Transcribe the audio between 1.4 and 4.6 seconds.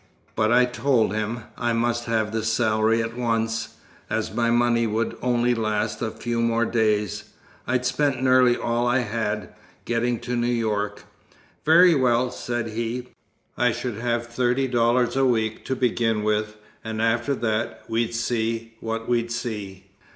I must have the salary at once, as my